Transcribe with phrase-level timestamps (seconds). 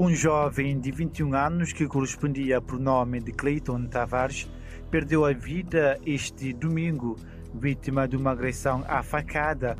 [0.00, 4.48] Um jovem de 21 anos que correspondia ao pronome de Clayton Tavares
[4.90, 7.18] perdeu a vida este domingo,
[7.54, 9.76] vítima de uma agressão à facada.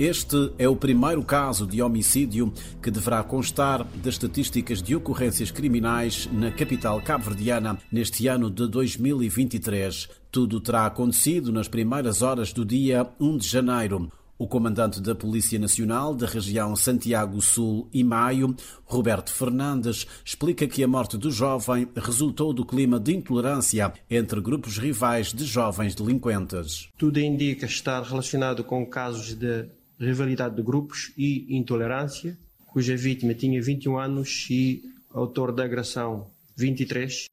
[0.00, 2.52] Este é o primeiro caso de homicídio
[2.82, 10.08] que deverá constar das estatísticas de ocorrências criminais na capital cabo-verdiana neste ano de 2023.
[10.28, 14.10] Tudo terá acontecido nas primeiras horas do dia 1 de janeiro.
[14.42, 20.82] O comandante da Polícia Nacional da região Santiago Sul e Maio, Roberto Fernandes, explica que
[20.82, 26.88] a morte do jovem resultou do clima de intolerância entre grupos rivais de jovens delinquentes.
[26.98, 29.66] Tudo indica estar relacionado com casos de
[29.96, 34.82] rivalidade de grupos e intolerância, cuja vítima tinha 21 anos e
[35.14, 37.26] autor da agressão 23.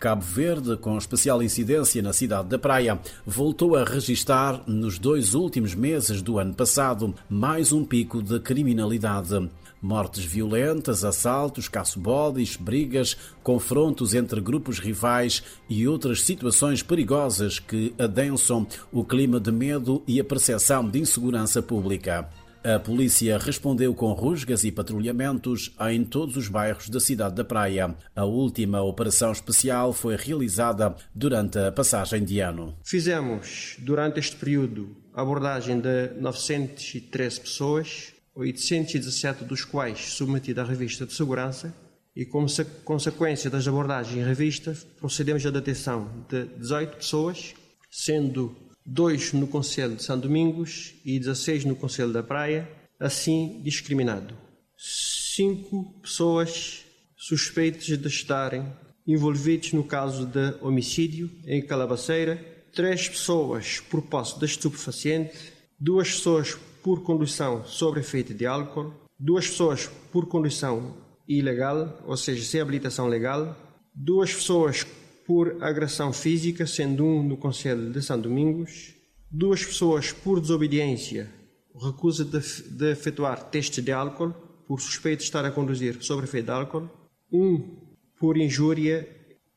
[0.00, 5.74] Cabo Verde, com especial incidência na cidade da Praia, voltou a registrar, nos dois últimos
[5.74, 9.50] meses do ano passado, mais um pico de criminalidade.
[9.82, 18.66] Mortes violentas, assaltos, caçobodes, brigas, confrontos entre grupos rivais e outras situações perigosas que adensam
[18.90, 22.26] o clima de medo e a percepção de insegurança pública.
[22.62, 27.96] A polícia respondeu com rusgas e patrulhamentos em todos os bairros da cidade da Praia.
[28.14, 32.76] A última operação especial foi realizada durante a passagem de ano.
[32.84, 41.14] Fizemos, durante este período, abordagem de 913 pessoas, 817 dos quais submetidas à revista de
[41.14, 41.74] segurança,
[42.14, 42.46] e como
[42.84, 47.54] consequência das abordagens em revista, procedemos à detenção de 18 pessoas,
[47.90, 48.54] sendo
[48.86, 54.34] 2 no Conselho de São Domingos e 16 no Conselho da Praia, assim discriminado.
[54.76, 56.84] 5 pessoas
[57.16, 58.66] suspeitas de estarem
[59.06, 62.36] envolvidos no caso de homicídio em Calabaceira,
[62.74, 65.36] 3 pessoas por posse de estupefaciente,
[65.78, 70.96] 2 pessoas por condução sob efeito de álcool, 2 pessoas por condução
[71.28, 73.56] ilegal, ou seja, sem habilitação legal,
[73.94, 74.86] 2 pessoas
[75.30, 78.96] por agressão física, sendo um no Conselho de São Domingos,
[79.30, 81.30] duas pessoas por desobediência,
[81.72, 84.34] recusa de, de efetuar testes de álcool,
[84.66, 86.90] por suspeito de estar a conduzir sobre efeito de álcool,
[87.32, 87.78] um
[88.18, 89.08] por injúria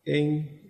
[0.05, 0.61] em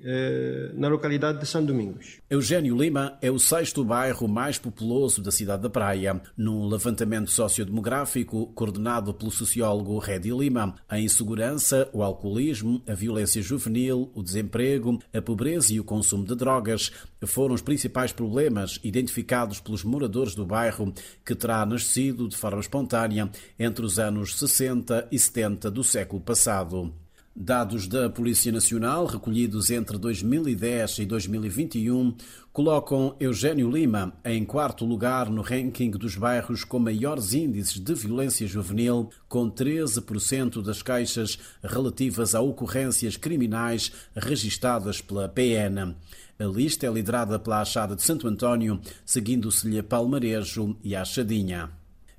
[0.75, 2.19] na localidade de São Domingos.
[2.29, 6.21] Eugênio Lima é o sexto bairro mais populoso da cidade da Praia.
[6.37, 14.11] Num levantamento sociodemográfico coordenado pelo sociólogo Redi Lima, a insegurança, o alcoolismo, a violência juvenil,
[14.13, 16.91] o desemprego, a pobreza e o consumo de drogas
[17.25, 20.93] foram os principais problemas identificados pelos moradores do bairro,
[21.25, 26.93] que terá nascido de forma espontânea entre os anos 60 e 70 do século passado.
[27.35, 32.16] Dados da Polícia Nacional, recolhidos entre 2010 e 2021,
[32.51, 38.45] colocam Eugênio Lima em quarto lugar no ranking dos bairros com maiores índices de violência
[38.45, 45.95] juvenil, com 13% das queixas relativas a ocorrências criminais registadas pela PN.
[46.38, 51.71] A lista é liderada pela Achada de Santo António, seguindo-se-lhe Palmarejo e Achadinha.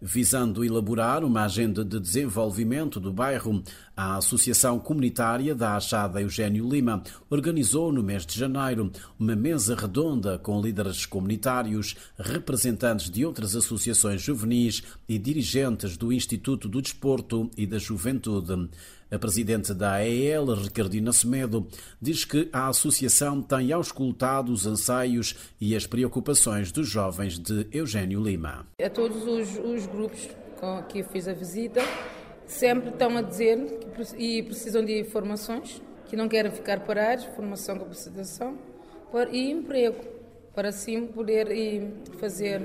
[0.06, 3.62] Visando elaborar uma agenda de desenvolvimento do bairro,
[3.97, 10.38] a Associação Comunitária da Achada Eugênio Lima organizou no mês de janeiro uma mesa redonda
[10.38, 17.66] com líderes comunitários, representantes de outras associações juvenis e dirigentes do Instituto do Desporto e
[17.66, 18.69] da Juventude.
[19.10, 21.69] A presidente da AEL, Ricardina Semedo,
[22.00, 28.21] diz que a associação tem auscultado os anseios e as preocupações dos jovens de Eugênio
[28.21, 28.66] Lima.
[28.82, 30.28] A todos os, os grupos
[30.59, 31.81] com que eu fiz a visita,
[32.47, 33.59] sempre estão a dizer
[33.94, 38.59] que, e precisam de formações, que não querem ficar parados, formação, capacitação
[39.31, 40.05] e emprego,
[40.55, 41.49] para assim poder
[42.19, 42.60] fazer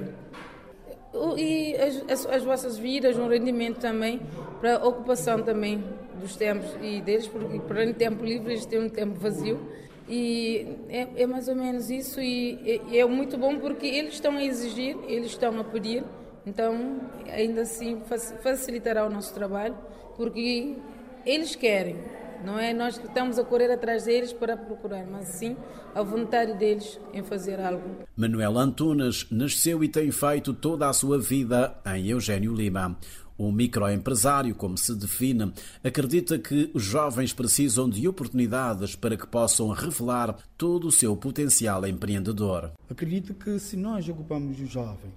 [1.37, 1.75] e
[2.07, 4.21] as, as, vossas vidas, um rendimento também
[4.59, 5.83] para ocupação também
[6.21, 9.59] dos tempos e deles, porque para o tempo livre eles têm um tempo vazio.
[10.07, 14.37] E é, é mais ou menos isso e é, é, muito bom porque eles estão
[14.37, 16.03] a exigir, eles estão a pedir,
[16.45, 17.01] então
[17.31, 18.01] ainda assim
[18.41, 19.75] facilitará o nosso trabalho
[20.15, 20.77] porque
[21.25, 21.97] eles querem,
[22.43, 25.57] não é nós que estamos a correr atrás deles para procurar, mas sim
[25.93, 28.05] a vontade deles em fazer algo.
[28.15, 32.97] Manuel Antunes nasceu e tem feito toda a sua vida em Eugênio Lima.
[33.37, 39.69] O microempresário, como se define, acredita que os jovens precisam de oportunidades para que possam
[39.69, 42.71] revelar todo o seu potencial empreendedor.
[42.89, 45.09] Acredito que se nós ocupamos o jovem,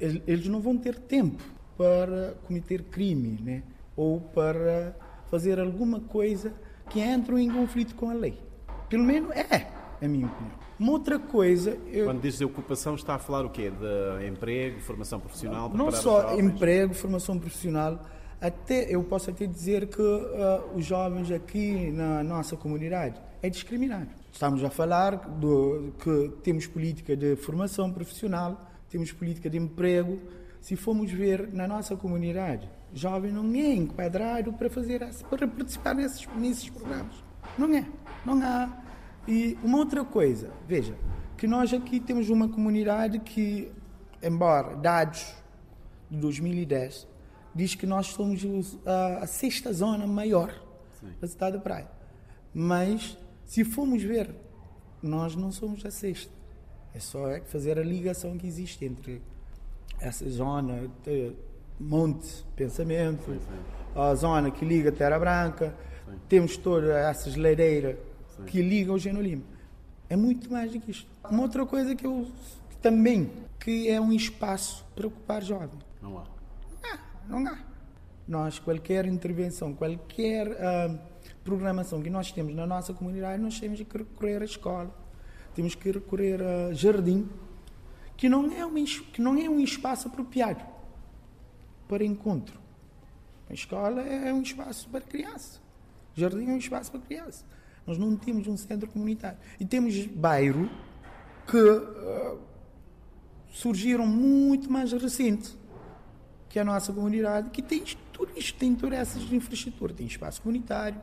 [0.00, 1.42] eles não vão ter tempo
[1.76, 3.62] para cometer crime, né?
[3.96, 4.94] ou para
[5.30, 6.52] fazer alguma coisa
[6.90, 8.38] que entre em conflito com a lei.
[8.88, 9.66] Pelo menos é.
[10.00, 10.54] É a minha opinião.
[10.78, 11.76] Uma outra coisa.
[11.90, 12.04] Eu...
[12.04, 13.70] Quando diz ocupação, está a falar o quê?
[13.70, 15.70] De emprego, formação profissional?
[15.74, 17.98] Não só emprego, formação profissional.
[18.38, 24.08] Até, eu posso até dizer que uh, os jovens aqui na nossa comunidade é discriminado.
[24.30, 30.18] Estamos a falar do, que temos política de formação profissional, temos política de emprego.
[30.58, 36.26] Se formos ver na nossa comunidade, jovem não é enquadrado para fazer para participar nesses,
[36.34, 37.14] nesses programas.
[37.58, 37.86] Não é.
[38.24, 38.82] Não há.
[39.28, 40.96] E uma outra coisa, veja,
[41.36, 43.70] que nós aqui temos uma comunidade que,
[44.22, 45.34] embora dados
[46.10, 47.06] de 2010
[47.54, 50.50] diz que nós somos a, a sexta zona maior
[51.00, 51.08] Sim.
[51.20, 51.90] da cidade da Praia.
[52.54, 54.34] Mas, se formos ver,
[55.02, 56.35] nós não somos a sexta.
[56.96, 59.20] É só é fazer a ligação que existe entre
[60.00, 61.32] essa zona de
[61.78, 64.00] Monte Pensamento, sim, sim.
[64.00, 65.74] a zona que liga Terra Branca,
[66.08, 66.18] sim.
[66.26, 67.98] temos todas essas ladeiras
[68.46, 69.44] que ligam o Genolimo.
[70.08, 71.06] É muito mais do que isto.
[71.30, 72.26] Uma outra coisa que eu
[72.80, 75.84] também, que é um espaço para ocupar jovens.
[76.00, 76.36] Não há
[77.28, 77.58] não há.
[78.26, 80.98] Nós, qualquer intervenção, qualquer uh,
[81.44, 84.92] programação que nós temos na nossa comunidade, nós temos que recorrer à escola,
[85.56, 87.28] temos que recorrer a jardim,
[88.16, 90.64] que não é um, que não é um espaço apropriado
[91.88, 92.60] para encontro.
[93.50, 95.60] A escola é um espaço para criança.
[96.14, 97.44] Jardim é um espaço para criança.
[97.86, 99.38] Nós não temos um centro comunitário.
[99.58, 100.70] E temos bairro
[101.46, 102.38] que uh,
[103.50, 105.56] surgiram muito mais recente
[106.56, 109.94] que é a nossa comunidade, que tem tudo isto, tem todas essas infraestruturas.
[109.94, 110.98] Tem espaço comunitário,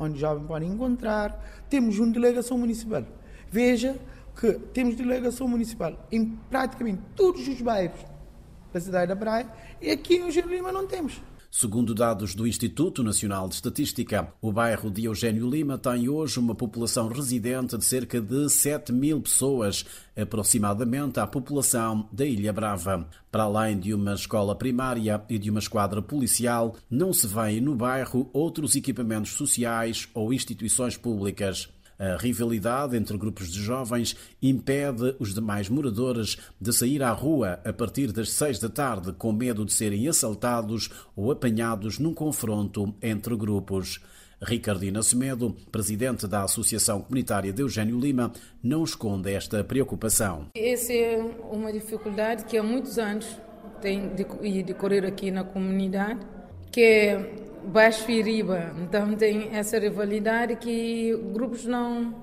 [0.00, 1.38] onde jovens podem encontrar.
[1.68, 3.04] Temos uma delegação municipal.
[3.54, 3.96] Veja
[4.34, 8.00] que temos delegação municipal em praticamente todos os bairros
[8.72, 9.48] da cidade da Praia
[9.80, 11.22] e aqui em Eugênio Lima não temos.
[11.52, 16.52] Segundo dados do Instituto Nacional de Estatística, o bairro de Eugênio Lima tem hoje uma
[16.52, 19.86] população residente de cerca de 7 mil pessoas,
[20.16, 23.08] aproximadamente a população da Ilha Brava.
[23.30, 27.76] Para além de uma escola primária e de uma esquadra policial, não se vêem no
[27.76, 31.72] bairro outros equipamentos sociais ou instituições públicas.
[31.98, 37.72] A rivalidade entre grupos de jovens impede os demais moradores de sair à rua a
[37.72, 43.36] partir das seis da tarde com medo de serem assaltados ou apanhados num confronto entre
[43.36, 44.00] grupos.
[44.42, 48.32] Ricardina Semedo, presidente da Associação Comunitária de Eugênio Lima,
[48.62, 50.48] não esconde esta preocupação.
[50.54, 51.18] Essa é
[51.50, 53.26] uma dificuldade que há muitos anos
[53.80, 56.20] tem de decorrer aqui na comunidade,
[56.70, 58.72] que é Baixo e Riba.
[58.78, 62.14] Então tem essa rivalidade que grupos não,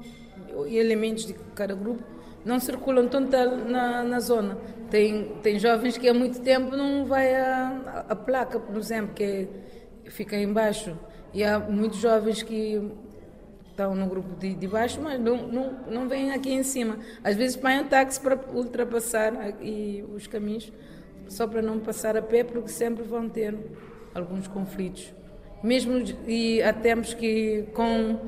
[0.68, 2.04] elementos de cada grupo
[2.46, 3.32] não circulam tanto
[3.70, 4.58] na, na zona.
[4.90, 9.48] Tem, tem jovens que há muito tempo não vai a, a placa, por exemplo, que
[10.06, 10.98] fica embaixo.
[11.34, 12.92] E há muitos jovens que
[13.70, 16.98] estão no grupo de, de baixo, mas não, não, não vêm aqui em cima.
[17.24, 20.72] Às vezes põem um táxi para ultrapassar e os caminhos,
[21.28, 23.58] só para não passar a pé, porque sempre vão ter
[24.14, 25.14] alguns conflitos
[25.64, 28.20] mesmo e há tempos que com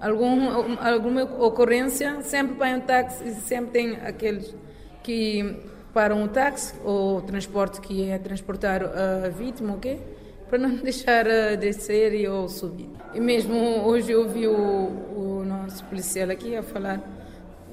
[0.00, 4.54] algum, alguma ocorrência sempre põem um táxi e sempre tem aqueles
[5.02, 5.56] que
[5.94, 10.00] param o táxi ou o transporte que é transportar a vítima, ok?
[10.48, 11.24] Para não deixar
[11.58, 12.90] descer ou subir.
[13.14, 13.56] E mesmo
[13.86, 17.00] hoje eu vi o, o nosso policial aqui a falar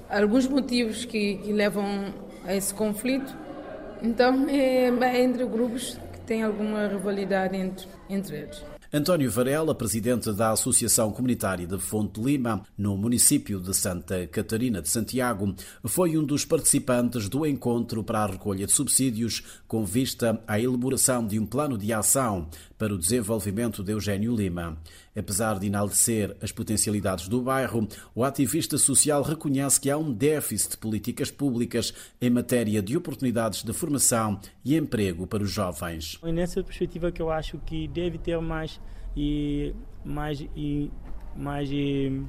[0.10, 2.14] alguns motivos que, que levam
[2.46, 3.36] a esse conflito.
[4.02, 8.79] Então é, é entre grupos que tem alguma rivalidade entre, entre eles.
[8.92, 14.90] António Varela, presidente da Associação Comunitária de Fonte Lima, no município de Santa Catarina de
[14.90, 15.54] Santiago,
[15.84, 21.28] foi um dos participantes do encontro para a recolha de subsídios com vista à elaboração
[21.28, 24.78] de um plano de ação para o desenvolvimento de Eugênio Lima.
[25.16, 30.72] Apesar de enaltecer as potencialidades do bairro, o ativista social reconhece que há um déficit
[30.72, 36.18] de políticas públicas em matéria de oportunidades de formação e emprego para os jovens.
[36.24, 38.80] É nessa perspectiva que eu acho que deve ter mais
[39.16, 40.90] e mais e
[41.36, 42.24] mais e,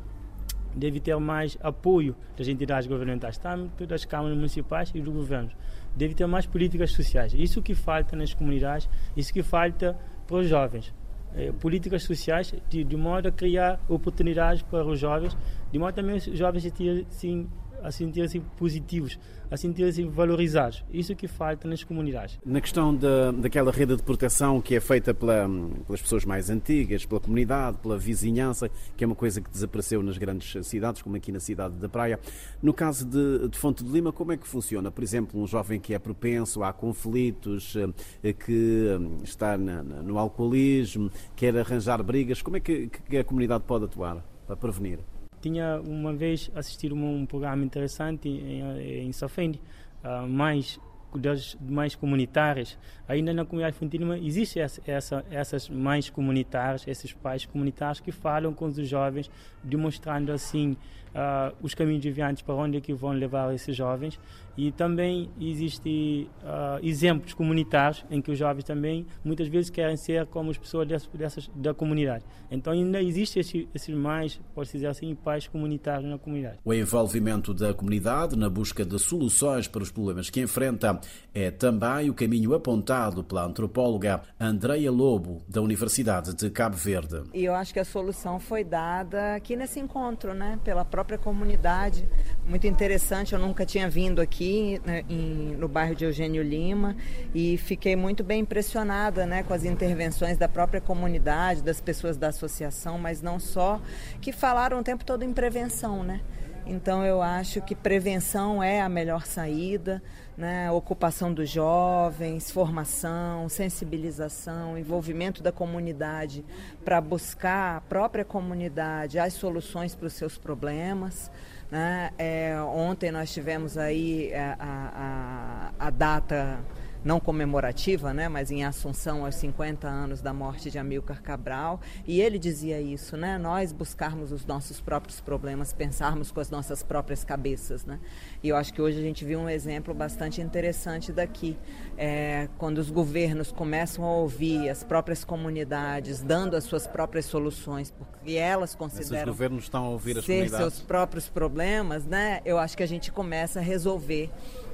[0.75, 5.53] deve ter mais apoio das entidades governamentais, tanto das câmaras municipais e dos governos.
[5.97, 7.35] Deve ter mais políticas sociais.
[7.35, 9.99] Isso que falta nas comunidades, isso que falta
[10.31, 10.95] para os jovens.
[11.35, 15.37] É, políticas sociais de, de modo a criar oportunidades para os jovens,
[15.71, 17.49] de modo também os jovens se sentirem
[17.83, 19.19] a sentir-se positivos,
[19.51, 20.85] a sentir-se valorizados.
[20.93, 22.39] Isso que falta nas comunidades.
[22.45, 25.49] Na questão da, daquela rede de proteção que é feita pela,
[25.87, 30.19] pelas pessoas mais antigas, pela comunidade, pela vizinhança, que é uma coisa que desapareceu nas
[30.19, 32.19] grandes cidades, como aqui na cidade da Praia.
[32.63, 34.91] No caso de, de Fonte de Lima, como é que funciona?
[34.91, 37.77] Por exemplo, um jovem que é propenso a conflitos,
[38.23, 43.25] eh, que hum, está na, no alcoolismo, quer arranjar brigas, como é que, que a
[43.25, 44.99] comunidade pode atuar para prevenir?
[45.41, 49.61] Tinha uma vez assistido um programa interessante em, em Safendi,
[50.05, 50.79] uh, mais
[51.15, 52.79] das mais comunitárias.
[53.11, 58.55] Ainda na comunidade infantil existe essa, essa, essas mães comunitárias, esses pais comunitários que falam
[58.55, 59.29] com os jovens,
[59.65, 60.77] demonstrando assim
[61.15, 64.17] uh, os caminhos deviantes para onde é que vão levar esses jovens
[64.57, 70.27] e também existem uh, exemplos comunitários em que os jovens também muitas vezes querem ser
[70.27, 72.25] como as pessoas dessas, dessas da comunidade.
[72.51, 76.59] Então ainda existe esse, esses mais, pode dizer assim, pais comunitários na comunidade.
[76.65, 81.01] O envolvimento da comunidade na busca de soluções para os problemas que enfrenta
[81.35, 87.23] é também o caminho apontado pela antropóloga Andreia Lobo, da Universidade de Cabo Verde.
[87.33, 92.07] E eu acho que a solução foi dada aqui nesse encontro, né, pela própria comunidade.
[92.47, 96.95] Muito interessante, eu nunca tinha vindo aqui né, em, no bairro de Eugênio Lima
[97.35, 102.29] e fiquei muito bem impressionada né, com as intervenções da própria comunidade, das pessoas da
[102.29, 103.81] associação, mas não só,
[104.21, 106.21] que falaram o tempo todo em prevenção, né?
[106.67, 110.03] Então eu acho que prevenção é a melhor saída,
[110.41, 110.71] né?
[110.71, 116.43] ocupação dos jovens, formação, sensibilização, envolvimento da comunidade
[116.83, 121.31] para buscar a própria comunidade as soluções para os seus problemas.
[121.71, 122.11] Né?
[122.17, 126.59] É, ontem nós tivemos aí a, a, a data
[127.05, 132.21] não comemorativa, né, mas em Assunção aos 50 anos da morte de Amilcar Cabral, e
[132.21, 137.25] ele dizia isso, né, nós buscarmos os nossos próprios problemas, pensarmos com as nossas próprias
[137.25, 137.99] cabeças, né,
[138.43, 141.57] e eu acho que hoje a gente viu um exemplo bastante interessante daqui,
[141.97, 147.91] é, quando os governos começam a ouvir as próprias comunidades, dando as suas próprias soluções,
[147.91, 150.75] porque elas consideram Esses governos estão a ouvir as ser comunidades.
[150.75, 154.31] seus próprios problemas, né, eu acho que a gente começa a resolver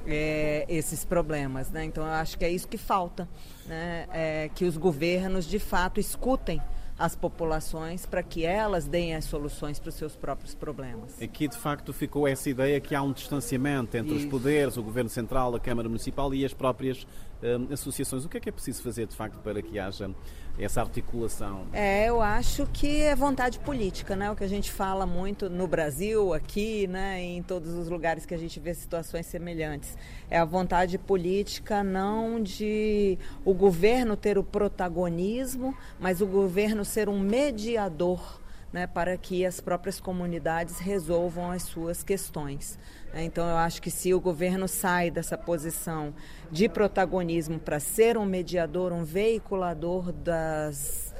[0.07, 1.69] é, esses problemas.
[1.69, 1.83] Né?
[1.85, 3.27] Então, eu acho que é isso que falta,
[3.65, 4.07] né?
[4.11, 6.61] É, que os governos, de fato, escutem
[6.97, 11.21] as populações para que elas deem as soluções para os seus próprios problemas.
[11.21, 14.25] Aqui, de facto, ficou essa ideia que há um distanciamento entre Isso.
[14.25, 17.05] os poderes, o Governo Central, a Câmara Municipal e as próprias
[17.43, 18.25] hum, associações.
[18.25, 20.09] O que é que é preciso fazer, de facto, para que haja
[20.59, 21.67] essa articulação?
[21.71, 24.31] É, eu acho que é vontade política, né?
[24.31, 27.21] O que a gente fala muito no Brasil, aqui, né?
[27.21, 29.95] Em todos os lugares que a gente vê situações semelhantes.
[30.29, 37.09] É a vontade política não de o governo ter o protagonismo, mas o governo ser
[37.09, 38.39] um mediador
[38.71, 42.77] né, para que as próprias comunidades resolvam as suas questões.
[43.13, 43.23] né.
[43.23, 46.13] Então, eu acho que se o governo sai dessa posição
[46.51, 51.13] de protagonismo para ser um mediador, um veiculador das,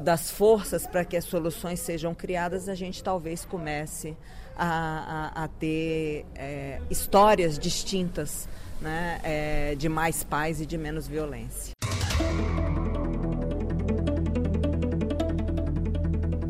[0.00, 4.16] das forças para que as soluções sejam criadas, a gente talvez comece
[4.56, 8.48] a, a, a ter é, histórias distintas
[8.80, 11.74] né, é, de mais paz e de menos violência.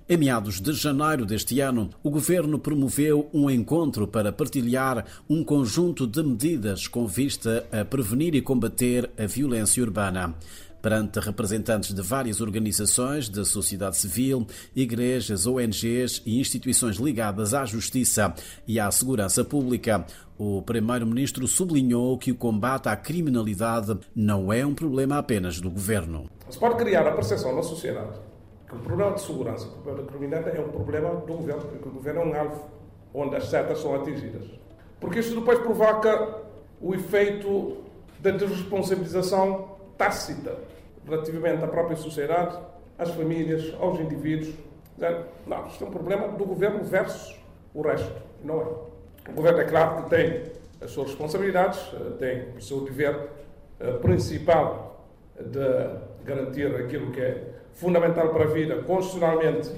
[0.07, 6.07] Em meados de janeiro deste ano, o governo promoveu um encontro para partilhar um conjunto
[6.07, 10.35] de medidas com vista a prevenir e combater a violência urbana.
[10.83, 14.47] Perante representantes de várias organizações da sociedade civil,
[14.77, 18.35] igrejas, ONGs e instituições ligadas à justiça
[18.69, 20.05] e à segurança pública,
[20.37, 26.29] o primeiro-ministro sublinhou que o combate à criminalidade não é um problema apenas do governo.
[26.51, 28.34] Se pode criar a percepção na sociedade
[28.75, 31.93] o problema de segurança, o problema da criminalidade é um problema do governo, porque o
[31.93, 32.71] governo é um alvo
[33.12, 34.45] onde as setas são atingidas.
[35.00, 36.43] Porque isto depois provoca
[36.81, 37.78] o efeito
[38.21, 40.57] da desresponsabilização tácita
[41.07, 42.59] relativamente à própria sociedade,
[42.99, 44.54] às famílias, aos indivíduos.
[44.97, 47.38] Dizendo, Não, isto é um problema do governo versus
[47.73, 48.12] o resto.
[48.43, 49.31] Não é.
[49.31, 50.43] O governo é claro que tem
[50.81, 53.28] as suas responsabilidades, eh, tem o seu dever
[53.81, 55.07] eh, principal
[55.38, 59.71] de garantir aquilo que é fundamental para a vida, constitucionalmente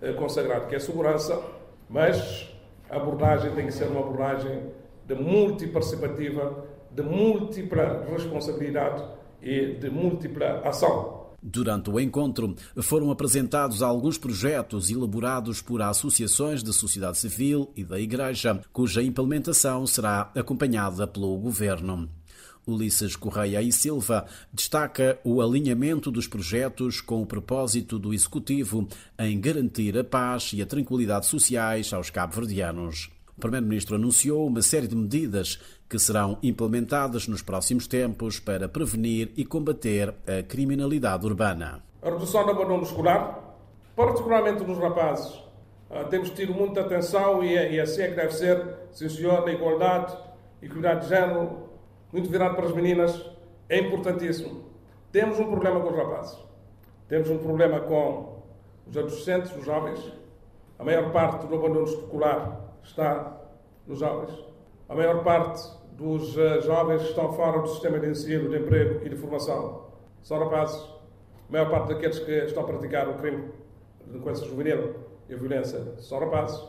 [0.00, 1.40] eh, consagrado, que é a segurança,
[1.88, 2.50] mas
[2.90, 4.64] a abordagem tem que ser uma abordagem
[5.06, 9.02] de multiparticipativa, de múltipla responsabilidade
[9.40, 11.22] e de múltipla ação.
[11.44, 17.98] Durante o encontro, foram apresentados alguns projetos elaborados por associações da sociedade civil e da
[17.98, 22.08] Igreja, cuja implementação será acompanhada pelo Governo.
[22.66, 28.86] Ulisses Correia e Silva destaca o alinhamento dos projetos com o propósito do Executivo
[29.18, 33.10] em garantir a paz e a tranquilidade sociais aos cabo-verdianos.
[33.36, 39.32] O Primeiro-Ministro anunciou uma série de medidas que serão implementadas nos próximos tempos para prevenir
[39.36, 41.82] e combater a criminalidade urbana.
[42.00, 43.56] A redução do abandono escolar,
[43.96, 45.32] particularmente nos rapazes,
[45.90, 49.44] ah, temos tido muita atenção e, é- e assim é que deve ser, sim senhor,
[49.44, 50.16] na igualdade,
[50.62, 51.61] equidade de género,
[52.12, 53.30] muito virado para as meninas,
[53.68, 54.64] é importantíssimo.
[55.10, 56.38] Temos um problema com os rapazes,
[57.08, 58.42] temos um problema com
[58.86, 60.12] os adolescentes, os jovens,
[60.78, 63.40] A maior parte do abandono escolar está
[63.86, 64.36] nos jovens.
[64.88, 69.08] A maior parte dos uh, jovens estão fora do sistema de ensino, de emprego e
[69.08, 69.92] de formação
[70.22, 70.80] são rapazes.
[71.48, 73.48] A maior parte daqueles que estão a praticar o crime,
[74.00, 74.94] a delinquência juvenil
[75.28, 76.60] e a violência são rapazes.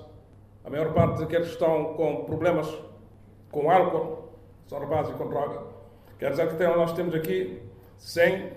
[0.64, 2.72] A maior parte daqueles que estão com problemas
[3.52, 4.23] com álcool
[4.68, 5.62] são rapazes e com droga.
[6.20, 7.62] Quer dizer que nós temos aqui,
[7.98, 8.52] sem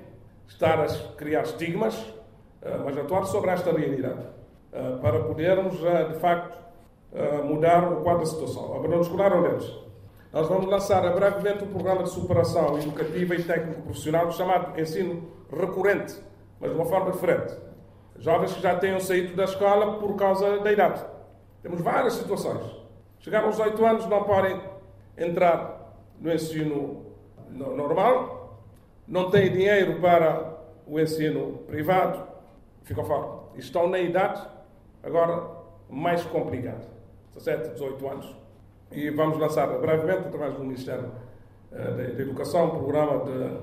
[0.47, 0.87] estar a
[1.17, 4.21] criar estigmas, uh, mas atuar sobre esta realidade,
[4.73, 6.67] uh, para podermos, de facto,
[7.45, 8.75] mudar o quadro da situação.
[8.75, 9.87] Abandono escolar um deles.
[10.33, 16.15] Nós vamos lançar brevemente um programa de superação educativa e técnico-profissional chamado ensino recorrente,
[16.61, 17.57] mas de uma forma diferente.
[18.19, 21.03] Jovens que já tenham saído da escola por causa da idade.
[21.63, 22.63] Temos várias situações.
[23.21, 24.61] Chegaram aos 8 anos, não podem
[25.17, 25.86] entrar
[26.20, 27.06] no ensino
[27.50, 28.61] normal,
[29.06, 30.56] não têm dinheiro para
[30.87, 32.26] o ensino privado,
[32.82, 33.46] ficam fora.
[33.56, 34.42] Estão na idade
[35.02, 35.42] agora
[35.88, 36.96] mais complicada.
[37.35, 38.37] 17, 18 anos.
[38.90, 41.11] E vamos lançar brevemente, através do Ministério
[41.73, 43.58] eh, da Educação, um programa de,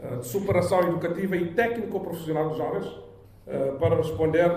[0.00, 3.00] eh, de superação educativa e técnico-profissional dos jovens
[3.46, 4.50] eh, para responder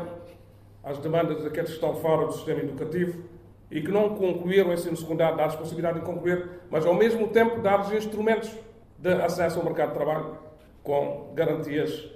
[0.84, 3.24] às demandas daqueles que estão fora do sistema educativo
[3.72, 7.62] e que não concluíram o ensino secundário, dar-lhes possibilidade de concluir, mas ao mesmo tempo
[7.62, 8.52] dar-lhes instrumentos
[9.00, 10.38] de acesso ao mercado de trabalho
[10.84, 12.12] com garantias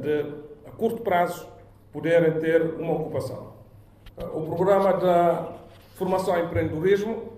[0.00, 0.34] de,
[0.66, 1.46] a curto prazo,
[1.92, 3.54] poderem ter uma ocupação.
[4.34, 5.52] O programa da
[5.94, 7.32] formação em empreendedorismo,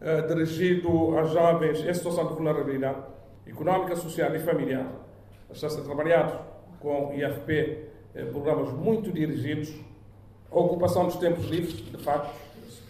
[0.00, 2.98] eh, dirigido a jovens em situação de vulnerabilidade
[3.46, 4.86] económica, social e familiar.
[5.50, 6.46] Está-se a trabalhar
[6.80, 9.74] com IFP, eh, programas muito dirigidos.
[10.50, 12.30] A ocupação dos tempos livres, de facto,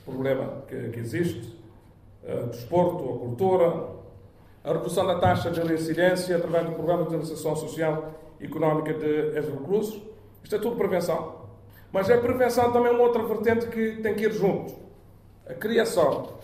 [0.05, 1.57] problema que, que existe,
[2.25, 3.89] eh, desporto, a cultura,
[4.65, 9.37] a redução da taxa de reincidência através do programa de inserção social e económica de
[9.37, 10.03] ex-reclusos.
[10.43, 11.39] Isto é tudo prevenção.
[11.93, 14.75] Mas é prevenção também uma outra vertente que tem que ir junto
[15.49, 16.39] a criação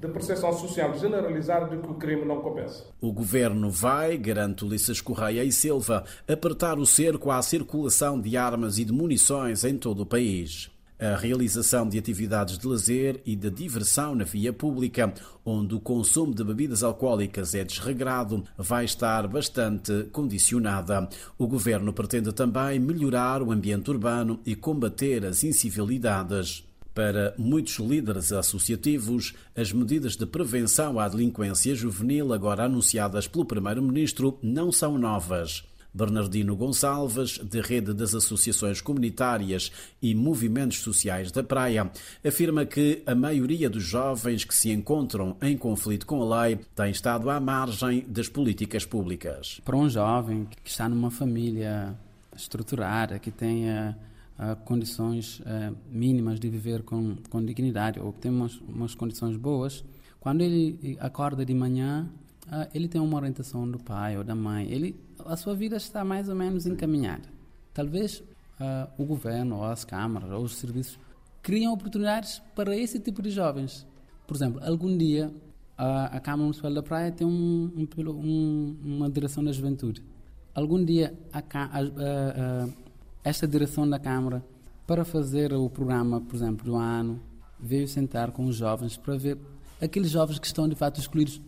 [0.00, 2.86] de percepção social generalizada de que o crime não compensa.
[3.00, 8.78] O governo vai, garante Ulisses Correia e Silva, apertar o cerco à circulação de armas
[8.78, 10.71] e de munições em todo o país.
[11.02, 15.12] A realização de atividades de lazer e de diversão na via pública,
[15.44, 21.08] onde o consumo de bebidas alcoólicas é desregrado, vai estar bastante condicionada.
[21.36, 26.62] O governo pretende também melhorar o ambiente urbano e combater as incivilidades.
[26.94, 34.38] Para muitos líderes associativos, as medidas de prevenção à delinquência juvenil agora anunciadas pelo Primeiro-Ministro
[34.40, 35.64] não são novas.
[35.94, 41.90] Bernardino Gonçalves, da Rede das Associações Comunitárias e Movimentos Sociais da Praia,
[42.24, 46.90] afirma que a maioria dos jovens que se encontram em conflito com a lei tem
[46.90, 49.60] estado à margem das políticas públicas.
[49.64, 51.94] Para um jovem que está numa família
[52.36, 53.96] estruturada, que tenha
[54.38, 59.84] uh, condições uh, mínimas de viver com, com dignidade ou tem umas, umas condições boas,
[60.20, 62.08] quando ele acorda de manhã,
[62.46, 64.96] uh, ele tem uma orientação do pai ou da mãe, ele,
[65.26, 67.28] a sua vida está mais ou menos encaminhada.
[67.74, 68.22] Talvez
[68.96, 70.98] o governo ou as câmaras ou os serviços
[71.42, 73.86] criam oportunidades para esse tipo de jovens.
[74.26, 75.32] Por exemplo, algum dia
[75.76, 80.02] a, a Câmara Municipal da Praia tem um, um, um, uma direção da juventude.
[80.54, 82.68] Algum dia a, a,
[83.24, 84.44] esta direção da Câmara,
[84.86, 87.20] para fazer o programa, por exemplo, do ano,
[87.58, 89.38] veio sentar com os jovens para ver
[89.80, 91.40] aqueles jovens que estão de fato excluídos.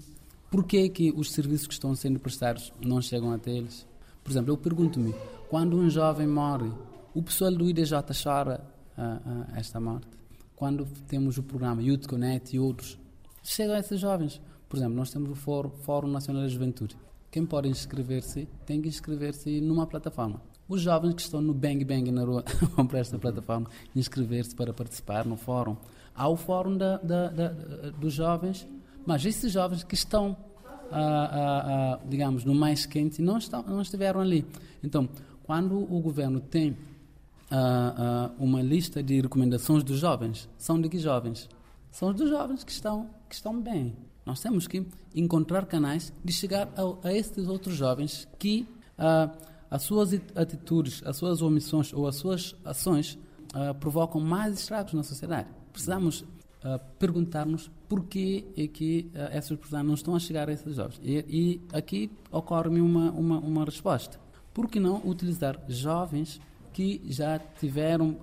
[0.54, 3.84] Por que, que os serviços que estão sendo prestados não chegam até eles?
[4.22, 5.12] Por exemplo, eu pergunto-me,
[5.50, 6.70] quando um jovem morre,
[7.12, 8.64] o pessoal do IDJ chora
[8.96, 10.06] uh, esta morte?
[10.54, 12.96] Quando temos o programa Youth Connect e outros,
[13.42, 14.40] chegam a esses jovens.
[14.68, 16.96] Por exemplo, nós temos o Fórum, Fórum Nacional da Juventude.
[17.32, 20.40] Quem pode inscrever-se tem que inscrever-se numa plataforma.
[20.68, 22.44] Os jovens que estão no Bang Bang na rua
[22.76, 25.76] vão para esta plataforma inscrever-se para participar no fórum.
[26.14, 27.48] Há o fórum da, da, da,
[27.98, 28.64] dos jovens,
[29.06, 30.36] mas esses jovens que estão,
[30.90, 34.46] ah, ah, ah, digamos, no mais quente não, estão, não estiveram ali.
[34.82, 35.08] Então,
[35.42, 36.76] quando o governo tem
[38.38, 41.48] uma lista de recomendações dos jovens, são de que jovens?
[41.90, 43.94] São dos jovens que estão, que estão bem.
[44.26, 48.66] Nós temos que encontrar canais de chegar a, a estes outros jovens que
[49.70, 53.18] as suas atitudes, as suas omissões ou as suas ações
[53.78, 55.48] provocam mais estragos na sociedade.
[55.72, 56.24] Precisamos
[56.64, 60.74] uh, perguntar-nos por que é que uh, essas pessoas não estão a chegar a esses
[60.74, 61.00] jovens.
[61.02, 64.18] E, e aqui ocorre-me uma, uma, uma, resposta.
[64.52, 66.40] Por que não utilizar jovens
[66.72, 68.16] que já tiveram,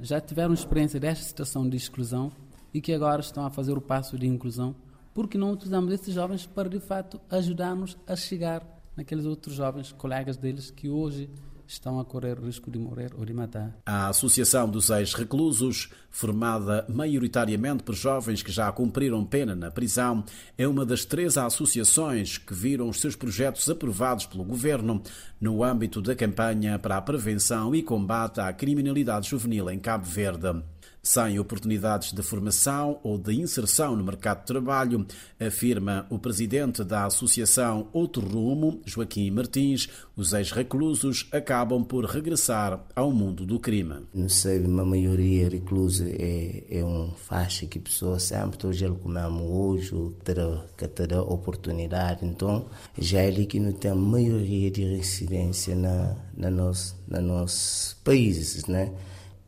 [0.00, 2.30] já tiveram experiência desta situação de exclusão
[2.72, 4.74] e que agora estão a fazer o passo de inclusão?
[5.14, 8.62] Por que não utilizamos esses jovens para, de fato, ajudar-nos a chegar
[8.96, 11.30] naqueles outros jovens colegas deles que hoje
[11.66, 13.76] estão a correr risco de morrer ou de matar.
[13.84, 20.24] A Associação dos Ex-Reclusos, formada maioritariamente por jovens que já cumpriram pena na prisão,
[20.56, 25.02] é uma das três associações que viram os seus projetos aprovados pelo governo
[25.40, 30.62] no âmbito da campanha para a prevenção e combate à criminalidade juvenil em Cabo Verde
[31.06, 35.06] sem oportunidades de formação ou de inserção no mercado de trabalho,
[35.38, 43.12] afirma o presidente da Associação Outro Rumo, Joaquim Martins, os ex-reclusos acabam por regressar ao
[43.12, 44.04] mundo do crime.
[44.12, 49.42] Não sei, a maioria recluso é, é um faixa que pessoa sempre hoje ele comemos
[49.48, 52.66] hoje, terá, que terá oportunidade, então
[52.98, 58.66] já é ali que não tem maioria de residência na, na, nos, na nossos países,
[58.66, 58.90] né?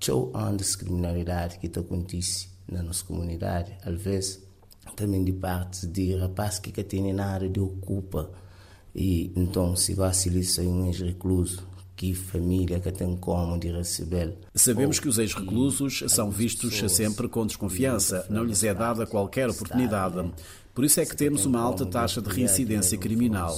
[0.00, 3.76] Show a criminalidade que está acontece na nossa comunidade.
[3.84, 4.42] Às vezes,
[4.96, 8.30] também de parte de rapazes que têm na área de ocupa.
[8.94, 10.28] E então, se vai se
[10.66, 11.66] um ex-recluso,
[11.98, 14.36] que família que tem como de receber.
[14.54, 20.32] Sabemos que os ex-reclusos são vistos sempre com desconfiança, não lhes é dada qualquer oportunidade.
[20.78, 23.52] Por isso é que temos uma alta taxa de reincidência criminal.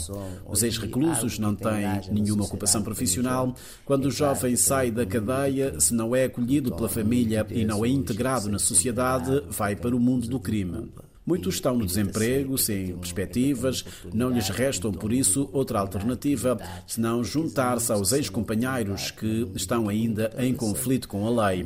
[0.49, 3.55] Os ex-reclusos não têm nenhuma ocupação profissional.
[3.85, 7.89] Quando o jovem sai da cadeia, se não é acolhido pela família e não é
[7.89, 10.89] integrado na sociedade, vai para o mundo do crime.
[11.25, 17.93] Muitos estão no desemprego, sem perspectivas, não lhes restam, por isso, outra alternativa, senão juntar-se
[17.93, 21.65] aos ex-companheiros que estão ainda em conflito com a lei.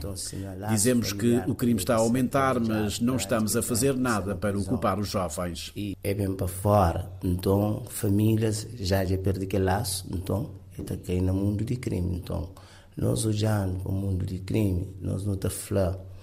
[0.69, 4.99] Dizemos que o crime está a aumentar, mas não estamos a fazer nada para ocupar
[4.99, 5.73] os jovens.
[6.03, 11.33] É bem para fora, então, famílias já já perdem aquele laço, então, está aqui no
[11.33, 12.51] mundo de crime, então,
[12.97, 16.14] nós olhando para o mundo de crime, nós não estamos falando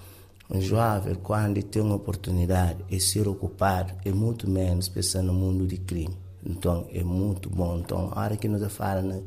[0.52, 5.66] um jovem, quando tem uma oportunidade de ser ocupado, é muito menos pensando no mundo
[5.66, 6.18] de crime.
[6.46, 7.78] Então, é muito bom.
[7.78, 9.24] Então, a hora que nós falamos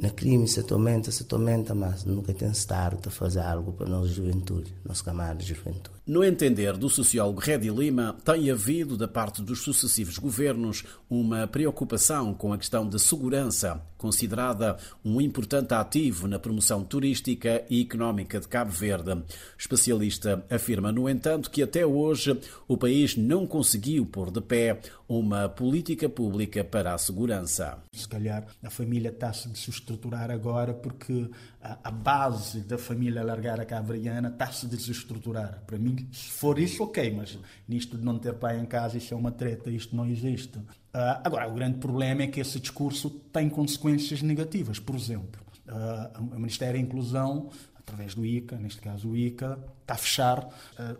[0.00, 3.90] na crime, se tormenta, se tormenta, mas nunca tem estado a fazer algo para a
[3.90, 5.98] nossa juventude, nossa camada de juventude.
[6.06, 12.32] No entender do sociólogo Redi Lima, tem havido, da parte dos sucessivos governos, uma preocupação
[12.32, 18.46] com a questão da segurança, considerada um importante ativo na promoção turística e económica de
[18.46, 19.12] Cabo Verde.
[19.12, 19.24] O
[19.58, 25.48] especialista afirma, no entanto, que até hoje o país não conseguiu pôr de pé uma
[25.48, 27.78] política pública para a segurança.
[27.92, 29.50] Se calhar a família está-se a
[29.88, 35.62] desestruturar agora porque a, base da família largar a cavriana está-se a desestruturar.
[35.66, 39.14] Para mim, se for isso, ok, mas nisto de não ter pai em casa, isso
[39.14, 40.58] é uma treta, isto não existe.
[40.58, 44.78] Uh, agora, o grande problema é que esse discurso tem consequências negativas.
[44.78, 49.94] Por exemplo, uh, o Ministério da Inclusão, através do ICA, neste caso o ICA, está
[49.94, 50.50] a fechar uh,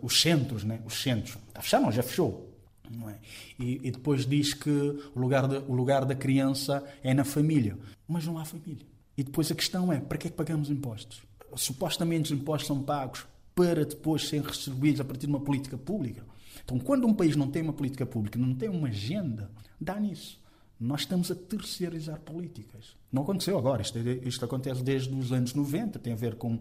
[0.01, 0.79] os centros, né?
[0.85, 1.37] os centros.
[1.47, 2.48] Está a fechar, não, já fechou.
[3.07, 3.15] É?
[3.59, 7.77] e, e depois diz que o lugar, de, o lugar da criança é na família.
[8.07, 8.85] Mas não há família.
[9.15, 11.21] E depois a questão é, para que é que pagamos impostos?
[11.55, 16.23] Supostamente os impostos são pagos para depois serem recebidos a partir de uma política pública.
[16.63, 20.39] Então, quando um país não tem uma política pública, não tem uma agenda, dá nisso.
[20.79, 22.95] Nós estamos a terceirizar políticas.
[23.11, 26.57] Não aconteceu agora, isto, isto acontece desde os anos 90, tem a ver com,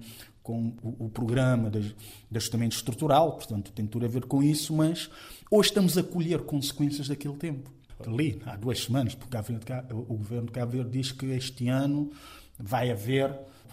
[0.49, 1.95] com o, o programa de,
[2.31, 5.11] de ajustamento estrutural, portanto, tem tudo a ver com isso, mas
[5.51, 7.71] hoje estamos a colher consequências daquele tempo.
[8.07, 9.37] Ali, há duas semanas, porque
[9.93, 12.11] o governo de Cabo Verde diz que este ano
[12.59, 13.31] vai haver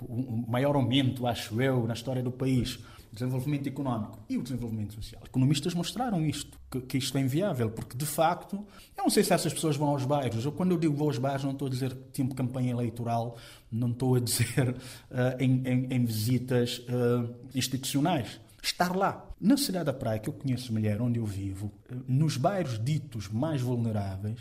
[0.10, 2.78] um maior aumento, acho eu, na história do país
[3.16, 5.22] desenvolvimento económico e o desenvolvimento social.
[5.26, 8.56] Economistas mostraram isto, que, que, isto é inviável, porque de facto,
[8.96, 10.44] eu não sei se essas pessoas vão aos bairros.
[10.44, 13.38] Eu, quando eu digo vou aos bairros, não estou a dizer tempo de campanha eleitoral,
[13.72, 18.40] não estou a dizer uh, em, em, em, visitas uh, institucionais.
[18.62, 19.26] Estar lá.
[19.40, 23.30] Na cidade da Praia, que eu conheço mulher, onde eu vivo, uh, nos bairros ditos
[23.30, 24.40] mais vulneráveis,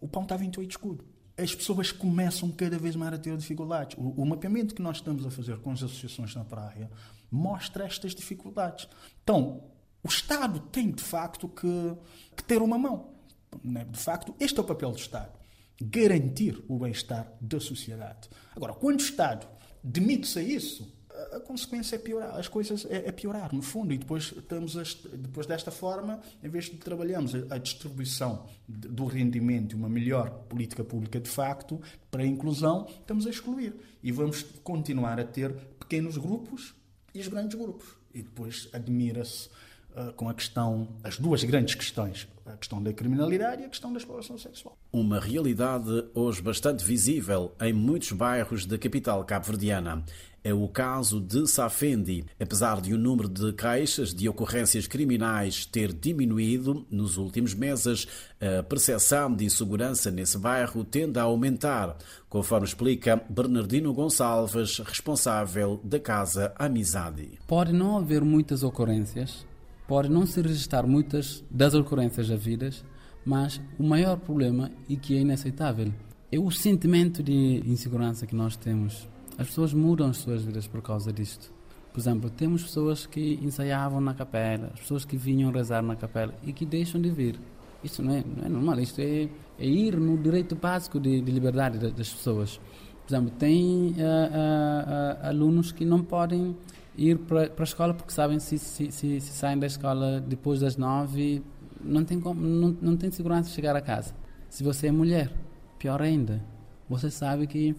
[0.00, 1.04] o pão está a 28 escudo
[1.40, 3.96] as pessoas começam cada vez mais a ter dificuldades.
[3.96, 6.90] O, o, mapeamento que nós estamos a fazer com as associações na praia
[7.30, 8.88] mostra estas dificuldades.
[9.22, 9.64] Então,
[10.02, 11.94] o Estado tem de facto que,
[12.36, 13.14] que ter uma mão.
[13.62, 13.84] Né?
[13.84, 15.32] De facto, este é o papel do Estado:
[15.80, 18.28] garantir o bem-estar da sociedade.
[18.54, 19.46] Agora, quando o Estado
[19.82, 20.98] demite-se a isso,
[21.32, 24.82] a consequência é piorar, as coisas é, é, piorar, no fundo, e depois estamos a,
[25.16, 29.88] depois desta forma, em vez de trabalharmos a, a distribuição de, do rendimento e uma
[29.88, 35.24] melhor política pública de facto para a inclusão, estamos a excluir e vamos continuar a
[35.24, 36.74] ter pequenos grupos
[37.14, 37.88] e os grandes grupos.
[38.14, 39.48] E depois admira-se
[39.96, 43.92] uh, com a questão, as duas grandes questões, a questão da criminalidade e a questão
[43.92, 44.76] da exploração sexual.
[44.92, 50.04] Uma realidade hoje bastante visível em muitos bairros da capital cabo-verdiana.
[50.42, 52.24] É o caso de Safendi.
[52.40, 58.06] Apesar de o número de queixas de ocorrências criminais ter diminuído nos últimos meses,
[58.40, 61.96] a percepção de insegurança nesse bairro tende a aumentar,
[62.28, 67.38] conforme explica Bernardino Gonçalves, responsável da Casa Amizade.
[67.46, 69.46] Pode não haver muitas ocorrências,
[69.86, 72.84] pode não se registrar muitas das ocorrências havidas,
[73.24, 75.92] mas o maior problema e que é inaceitável
[76.30, 79.08] é o sentimento de insegurança que nós temos.
[79.38, 81.52] As pessoas mudam as suas vidas por causa disto.
[81.92, 86.52] Por exemplo, temos pessoas que ensaiavam na capela, pessoas que vinham rezar na capela e
[86.52, 87.38] que deixam de vir.
[87.82, 91.30] Isto não é, não é normal, isto é, é ir no direito básico de, de
[91.30, 92.60] liberdade das pessoas.
[93.06, 96.56] Por exemplo, tem uh, uh, uh, alunos que não podem
[96.96, 100.76] ir para a escola porque sabem se, se, se, se, saem da escola depois das
[100.76, 101.42] nove,
[101.80, 104.12] não tem, como, não, não tem segurança de chegar a casa.
[104.50, 105.30] Se você é mulher,
[105.78, 106.42] Pior ainda,
[106.88, 107.76] você sabe que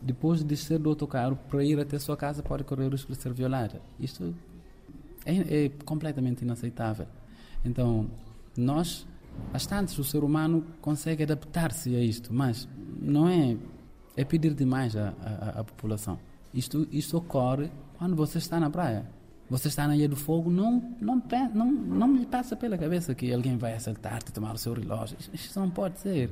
[0.00, 3.20] depois de descer do autocarro para ir até sua casa pode correr o risco de
[3.20, 3.80] ser violada.
[3.98, 4.34] Isto
[5.24, 7.06] é, é completamente inaceitável.
[7.64, 8.08] Então,
[8.56, 9.06] nós,
[9.52, 12.68] bastante, o ser humano consegue adaptar-se a isto, mas
[13.00, 13.56] não é,
[14.16, 16.18] é pedir demais à, população.
[16.54, 19.15] Isto, isto ocorre quando você está na praia.
[19.48, 21.22] Você está na Ilha do Fogo, não, não,
[21.54, 25.16] não, não lhe passa pela cabeça que alguém vai assaltar-te, tomar o seu relógio.
[25.32, 26.30] Isso não pode ser.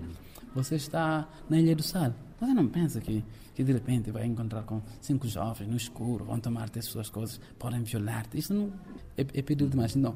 [0.54, 2.12] Você está na Ilha do Sal.
[2.40, 3.24] Você não pensa que,
[3.54, 7.40] que de repente vai encontrar com cinco jovens no escuro, vão tomar-te as suas coisas,
[7.58, 8.38] podem violar-te.
[8.38, 8.72] Isso não
[9.16, 9.94] é, é demais.
[9.94, 10.14] Não.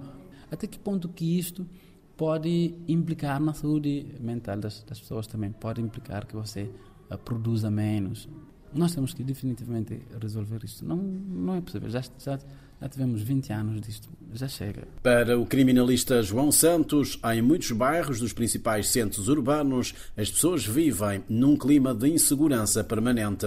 [0.50, 1.66] Até que ponto que isto
[2.16, 5.52] pode implicar na saúde mental das, das pessoas também?
[5.52, 6.70] Pode implicar que você
[7.10, 8.28] uh, produza menos.
[8.74, 10.84] Nós temos que definitivamente resolver isto.
[10.84, 11.88] Não, não é possível.
[11.88, 12.38] Já, já,
[12.80, 14.86] já tivemos 20 anos disto, já chega.
[15.02, 21.24] Para o criminalista João Santos, em muitos bairros dos principais centros urbanos, as pessoas vivem
[21.28, 23.46] num clima de insegurança permanente.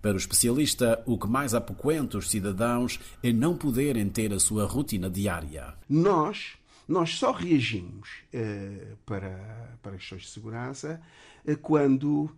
[0.00, 4.64] Para o especialista, o que mais apoquenta os cidadãos é não poderem ter a sua
[4.64, 5.74] rotina diária.
[5.88, 6.52] Nós,
[6.86, 11.00] nós só reagimos uh, para, para questões de segurança
[11.44, 12.30] uh, quando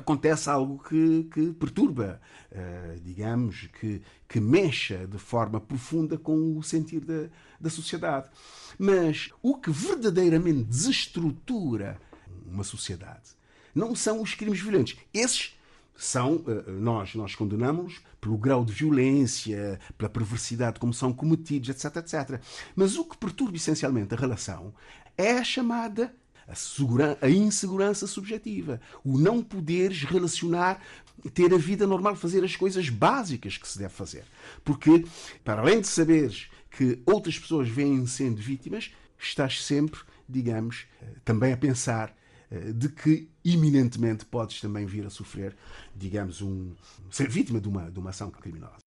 [0.00, 2.20] acontece algo que, que perturba,
[2.52, 7.28] uh, digamos, que, que mexa de forma profunda com o sentir da,
[7.60, 8.28] da sociedade.
[8.78, 11.98] Mas o que verdadeiramente desestrutura
[12.46, 13.30] uma sociedade
[13.74, 14.96] não são os crimes violentos.
[15.12, 15.56] Esses
[15.96, 21.96] são, uh, nós, nós condenamos pelo grau de violência, pela perversidade como são cometidos, etc,
[21.96, 22.40] etc.
[22.74, 24.74] Mas o que perturba essencialmente a relação
[25.16, 26.14] é a chamada
[26.48, 30.80] a, a insegurança subjetiva, o não poderes relacionar,
[31.34, 34.24] ter a vida normal, fazer as coisas básicas que se deve fazer.
[34.64, 35.04] Porque,
[35.44, 41.52] para além de saberes que outras pessoas vêm sendo vítimas, estás sempre, digamos, eh, também
[41.52, 42.14] a pensar
[42.50, 45.56] eh, de que iminentemente podes também vir a sofrer,
[45.94, 46.72] digamos, um,
[47.10, 48.84] ser vítima de uma, de uma ação criminosa.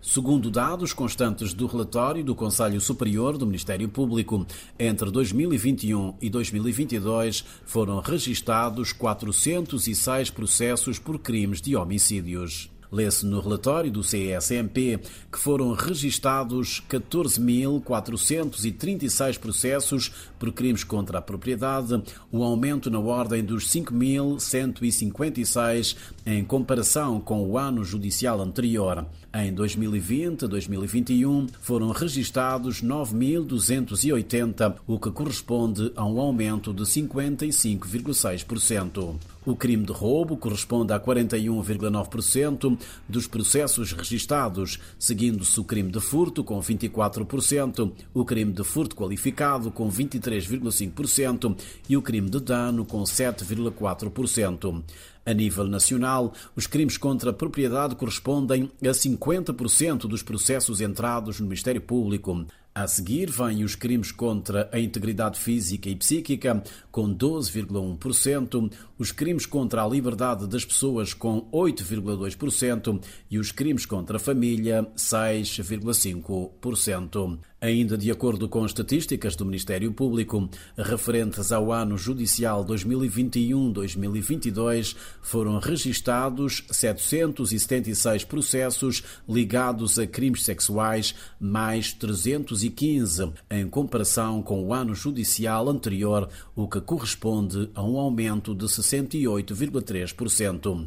[0.00, 4.46] Segundo dados constantes do relatório do Conselho Superior do Ministério Público,
[4.78, 12.70] entre 2021 e 2022 foram registados 406 processos por crimes de homicídios.
[12.90, 14.98] Lê-se no relatório do CSMP
[15.30, 23.68] que foram registados 14.436 processos por crimes contra a propriedade, um aumento na ordem dos
[23.68, 29.04] 5.156 em comparação com o ano judicial anterior.
[29.34, 39.16] Em 2020 a 2021 foram registados 9.280, o que corresponde a um aumento de 55,6%.
[39.48, 46.44] O crime de roubo corresponde a 41,9% dos processos registados, seguindo-se o crime de furto
[46.44, 51.56] com 24%, o crime de furto qualificado com 23,5%
[51.88, 54.84] e o crime de dano com 7,4%.
[55.24, 61.46] A nível nacional, os crimes contra a propriedade correspondem a 50% dos processos entrados no
[61.46, 62.44] Ministério Público.
[62.80, 66.62] A seguir vêm os crimes contra a integridade física e psíquica,
[66.92, 74.18] com 12,1%, os crimes contra a liberdade das pessoas, com 8,2%, e os crimes contra
[74.18, 77.40] a família, 6,5%.
[77.60, 86.62] Ainda de acordo com estatísticas do Ministério Público, referentes ao ano judicial 2021-2022, foram registados
[86.70, 95.68] 776 processos ligados a crimes sexuais, mais 315 215, em comparação com o ano judicial
[95.68, 100.86] anterior, o que corresponde a um aumento de 68,3%.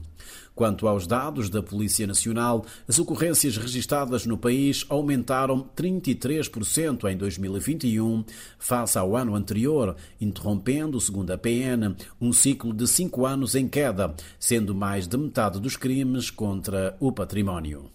[0.62, 8.24] Quanto aos dados da Polícia Nacional, as ocorrências registadas no país aumentaram 33% em 2021
[8.60, 14.14] face ao ano anterior, interrompendo, segundo a PN, um ciclo de cinco anos em queda,
[14.40, 17.90] sendo mais de metade dos crimes contra o património.